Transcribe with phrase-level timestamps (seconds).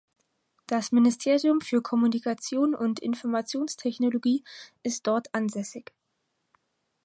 [0.65, 4.43] Das Ministerium für Kommunikation und Informationstechnologie
[4.81, 5.93] ist dort ansässig.